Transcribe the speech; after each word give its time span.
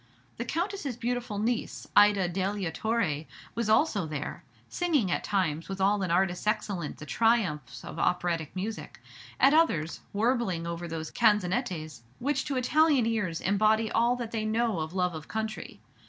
The 0.37 0.45
Countess's 0.45 0.97
beautiful 0.97 1.37
niece, 1.37 1.87
Ida 1.95 2.27
Delia 2.27 2.71
Torre, 2.71 3.25
was 3.53 3.69
also 3.69 4.07
there, 4.07 4.43
singing 4.67 5.11
at 5.11 5.23
times 5.23 5.69
with 5.69 5.79
all 5.79 6.01
an 6.01 6.09
artist's 6.09 6.47
excellence 6.47 6.99
the 6.99 7.05
triumphs 7.05 7.83
of 7.85 7.99
operatic 7.99 8.55
music; 8.55 8.99
at 9.39 9.53
others, 9.53 9.99
warbling 10.11 10.65
over 10.65 10.87
those 10.87 11.11
"canzonettes" 11.11 12.01
which 12.17 12.45
to 12.45 12.55
Italian 12.57 13.05
ears 13.05 13.41
embody 13.41 13.91
all 13.91 14.15
that 14.15 14.31
they 14.31 14.43
know 14.43 14.79
of 14.79 14.95
love 14.95 15.13
of 15.13 15.27
country. 15.27 15.79